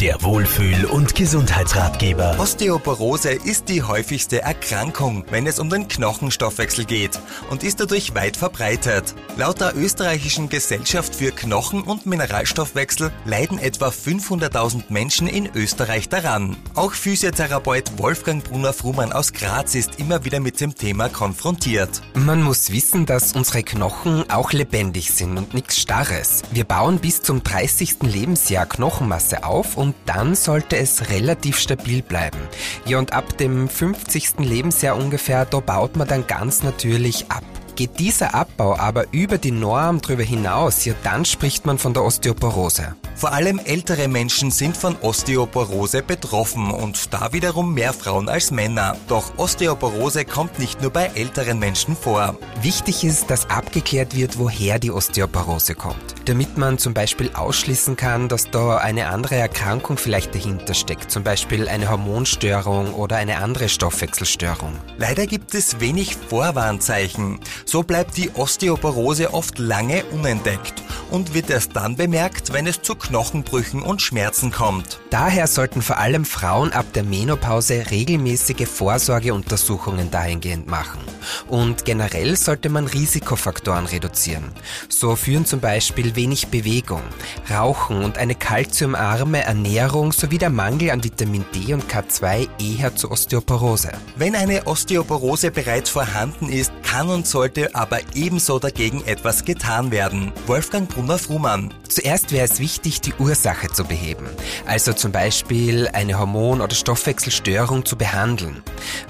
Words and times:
Der 0.00 0.22
Wohlfühl- 0.22 0.84
und 0.84 1.16
Gesundheitsratgeber. 1.16 2.36
Osteoporose 2.38 3.32
ist 3.32 3.68
die 3.68 3.82
häufigste 3.82 4.42
Erkrankung, 4.42 5.24
wenn 5.30 5.44
es 5.48 5.58
um 5.58 5.70
den 5.70 5.88
Knochenstoffwechsel 5.88 6.84
geht 6.84 7.18
und 7.50 7.64
ist 7.64 7.80
dadurch 7.80 8.14
weit 8.14 8.36
verbreitet. 8.36 9.16
Laut 9.36 9.60
der 9.60 9.76
österreichischen 9.76 10.48
Gesellschaft 10.50 11.16
für 11.16 11.32
Knochen- 11.32 11.82
und 11.82 12.06
Mineralstoffwechsel 12.06 13.10
leiden 13.24 13.58
etwa 13.58 13.88
500.000 13.88 14.84
Menschen 14.88 15.26
in 15.26 15.50
Österreich 15.52 16.08
daran. 16.08 16.56
Auch 16.76 16.92
Physiotherapeut 16.92 17.98
Wolfgang 17.98 18.44
Brunner-Frumann 18.44 19.12
aus 19.12 19.32
Graz 19.32 19.74
ist 19.74 19.98
immer 19.98 20.24
wieder 20.24 20.38
mit 20.38 20.60
dem 20.60 20.76
Thema 20.76 21.08
konfrontiert. 21.08 22.02
Man 22.14 22.44
muss 22.44 22.70
wissen, 22.70 23.04
dass 23.04 23.32
unsere 23.32 23.64
Knochen 23.64 24.30
auch 24.30 24.52
lebendig 24.52 25.10
sind 25.10 25.36
und 25.36 25.54
nichts 25.54 25.76
Starres. 25.76 26.42
Wir 26.52 26.62
bauen 26.62 27.00
bis 27.00 27.20
zum 27.20 27.42
30. 27.42 27.96
Lebensjahr 28.02 28.66
Knochenmasse 28.66 29.42
auf 29.42 29.76
und 29.76 29.87
dann 30.06 30.34
sollte 30.34 30.76
es 30.76 31.10
relativ 31.10 31.58
stabil 31.58 32.02
bleiben. 32.02 32.38
Ja, 32.84 32.98
und 32.98 33.12
ab 33.12 33.36
dem 33.38 33.68
50. 33.68 34.38
Lebensjahr 34.38 34.96
ungefähr, 34.96 35.44
da 35.44 35.60
baut 35.60 35.96
man 35.96 36.08
dann 36.08 36.26
ganz 36.26 36.62
natürlich 36.62 37.30
ab. 37.30 37.44
Geht 37.78 38.00
dieser 38.00 38.34
Abbau 38.34 38.76
aber 38.76 39.04
über 39.12 39.38
die 39.38 39.52
Norm 39.52 40.00
drüber 40.00 40.24
hinaus, 40.24 40.84
ja 40.84 40.94
dann 41.04 41.24
spricht 41.24 41.64
man 41.64 41.78
von 41.78 41.94
der 41.94 42.02
Osteoporose. 42.02 42.96
Vor 43.14 43.32
allem 43.32 43.60
ältere 43.64 44.06
Menschen 44.06 44.52
sind 44.52 44.76
von 44.76 44.96
Osteoporose 45.00 46.02
betroffen 46.02 46.72
und 46.72 47.12
da 47.12 47.32
wiederum 47.32 47.74
mehr 47.74 47.92
Frauen 47.92 48.28
als 48.28 48.50
Männer. 48.52 48.96
Doch 49.08 49.38
Osteoporose 49.38 50.24
kommt 50.24 50.58
nicht 50.58 50.82
nur 50.82 50.92
bei 50.92 51.06
älteren 51.14 51.58
Menschen 51.60 51.96
vor. 51.96 52.36
Wichtig 52.62 53.02
ist, 53.02 53.30
dass 53.30 53.50
abgeklärt 53.50 54.14
wird, 54.16 54.38
woher 54.38 54.78
die 54.80 54.92
Osteoporose 54.92 55.74
kommt, 55.74 56.14
damit 56.26 56.58
man 56.58 56.78
zum 56.78 56.94
Beispiel 56.94 57.30
ausschließen 57.34 57.96
kann, 57.96 58.28
dass 58.28 58.50
da 58.50 58.78
eine 58.78 59.08
andere 59.08 59.36
Erkrankung 59.36 59.98
vielleicht 59.98 60.34
dahinter 60.34 60.74
steckt, 60.74 61.10
zum 61.10 61.24
Beispiel 61.24 61.68
eine 61.68 61.90
Hormonstörung 61.90 62.94
oder 62.94 63.16
eine 63.16 63.38
andere 63.38 63.68
Stoffwechselstörung. 63.68 64.74
Leider 64.96 65.26
gibt 65.26 65.54
es 65.54 65.80
wenig 65.80 66.16
Vorwarnzeichen. 66.16 67.40
So 67.70 67.82
bleibt 67.82 68.16
die 68.16 68.30
Osteoporose 68.30 69.34
oft 69.34 69.58
lange 69.58 70.02
unentdeckt 70.06 70.82
und 71.10 71.34
wird 71.34 71.50
erst 71.50 71.76
dann 71.76 71.96
bemerkt, 71.96 72.54
wenn 72.54 72.66
es 72.66 72.80
zu 72.80 72.94
Knochenbrüchen 72.94 73.82
und 73.82 74.00
Schmerzen 74.00 74.50
kommt. 74.50 75.00
Daher 75.10 75.46
sollten 75.46 75.82
vor 75.82 75.98
allem 75.98 76.24
Frauen 76.24 76.72
ab 76.72 76.86
der 76.94 77.04
Menopause 77.04 77.84
regelmäßige 77.90 78.66
Vorsorgeuntersuchungen 78.66 80.10
dahingehend 80.10 80.66
machen. 80.66 81.00
Und 81.46 81.84
generell 81.84 82.36
sollte 82.36 82.70
man 82.70 82.86
Risikofaktoren 82.86 83.84
reduzieren. 83.84 84.44
So 84.88 85.14
führen 85.14 85.44
zum 85.44 85.60
Beispiel 85.60 86.16
wenig 86.16 86.48
Bewegung, 86.48 87.02
Rauchen 87.50 88.02
und 88.02 88.16
eine 88.16 88.34
kalziumarme 88.34 89.42
Ernährung 89.42 90.12
sowie 90.12 90.38
der 90.38 90.50
Mangel 90.50 90.90
an 90.90 91.04
Vitamin 91.04 91.44
D 91.54 91.74
und 91.74 91.84
K2 91.84 92.48
eher 92.58 92.96
zur 92.96 93.12
Osteoporose. 93.12 93.92
Wenn 94.16 94.34
eine 94.34 94.66
Osteoporose 94.66 95.50
bereits 95.50 95.90
vorhanden 95.90 96.48
ist, 96.48 96.72
kann 96.88 97.10
und 97.10 97.26
sollte 97.26 97.74
aber 97.74 97.98
ebenso 98.14 98.58
dagegen 98.58 99.04
etwas 99.04 99.44
getan 99.44 99.90
werden. 99.90 100.32
Wolfgang 100.46 100.88
Brunner-Frumann. 100.88 101.74
Zuerst 101.86 102.32
wäre 102.32 102.46
es 102.46 102.60
wichtig, 102.60 103.02
die 103.02 103.12
Ursache 103.18 103.68
zu 103.68 103.84
beheben. 103.84 104.26
Also 104.66 104.94
zum 104.94 105.12
Beispiel 105.12 105.88
eine 105.92 106.18
Hormon- 106.18 106.62
oder 106.62 106.74
Stoffwechselstörung 106.74 107.84
zu 107.84 107.96
behandeln. 107.96 108.62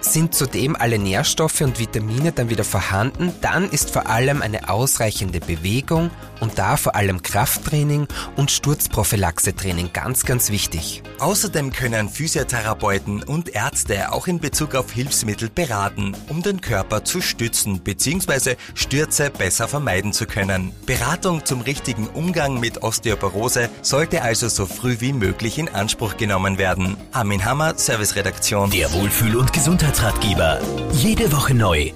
Sind 0.00 0.36
zudem 0.36 0.76
alle 0.76 1.00
Nährstoffe 1.00 1.62
und 1.62 1.80
Vitamine 1.80 2.30
dann 2.30 2.48
wieder 2.48 2.62
vorhanden, 2.62 3.32
dann 3.40 3.68
ist 3.68 3.90
vor 3.90 4.08
allem 4.08 4.40
eine 4.40 4.68
ausreichende 4.68 5.40
Bewegung 5.40 6.10
und 6.40 6.58
da 6.58 6.76
vor 6.76 6.94
allem 6.94 7.22
Krafttraining 7.22 8.06
und 8.36 8.50
Sturzprophylaxetraining 8.50 9.92
ganz, 9.92 10.24
ganz 10.24 10.50
wichtig. 10.50 11.02
Außerdem 11.18 11.72
können 11.72 12.08
Physiotherapeuten 12.08 13.22
und 13.22 13.48
Ärzte 13.48 14.12
auch 14.12 14.26
in 14.26 14.40
Bezug 14.40 14.74
auf 14.74 14.92
Hilfsmittel 14.92 15.48
beraten, 15.48 16.16
um 16.28 16.42
den 16.42 16.60
Körper 16.60 17.04
zu 17.04 17.20
stützen 17.20 17.80
bzw. 17.80 18.56
Stürze 18.74 19.30
besser 19.30 19.68
vermeiden 19.68 20.12
zu 20.12 20.26
können. 20.26 20.72
Beratung 20.86 21.44
zum 21.44 21.60
richtigen 21.60 22.08
Umgang 22.08 22.60
mit 22.60 22.82
Osteoporose 22.82 23.70
sollte 23.82 24.22
also 24.22 24.48
so 24.48 24.66
früh 24.66 24.96
wie 25.00 25.12
möglich 25.12 25.58
in 25.58 25.68
Anspruch 25.68 26.16
genommen 26.16 26.58
werden. 26.58 26.96
Armin 27.12 27.44
Hammer, 27.44 27.74
Serviceredaktion. 27.76 28.70
Der 28.70 28.92
Wohlfühl- 28.92 29.36
und 29.36 29.52
Gesundheitsratgeber. 29.52 30.60
Jede 30.92 31.32
Woche 31.32 31.54
neu 31.54 31.92